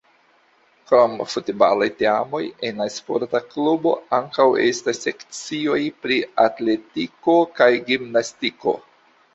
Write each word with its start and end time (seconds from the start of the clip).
Krom 0.91 1.11
futbalaj 1.33 1.87
teamoj 1.99 2.41
en 2.69 2.81
la 2.85 2.87
sporta 2.95 3.43
klubo 3.51 3.93
ankaŭ 4.21 4.47
estas 4.71 5.03
sekcioj 5.05 5.79
pri 6.05 6.19
atletiko 6.49 7.39
kaj 7.61 7.71
gimnastiko. 7.93 8.77